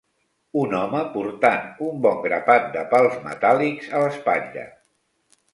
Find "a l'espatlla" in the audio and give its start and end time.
4.01-4.69